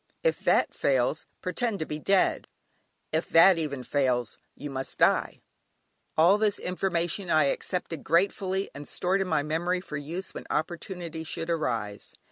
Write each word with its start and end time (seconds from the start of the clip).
If 0.23 0.39
that 0.39 0.73
fails, 0.73 1.27
pretend 1.41 1.77
to 1.77 1.85
be 1.85 1.99
dead; 1.99 2.47
if 3.11 3.29
that 3.29 3.59
even 3.59 3.83
fails, 3.83 4.39
you 4.55 4.71
must 4.71 4.97
die. 4.97 5.41
All 6.17 6.39
this 6.39 6.57
information 6.57 7.29
I 7.29 7.43
accepted 7.43 8.03
gratefully 8.03 8.71
and 8.73 8.87
stored 8.87 9.21
in 9.21 9.27
my 9.27 9.43
memory 9.43 9.79
for 9.79 9.97
use 9.97 10.33
when 10.33 10.47
opportunity 10.49 11.23
should 11.23 11.51
arise. 11.51 12.15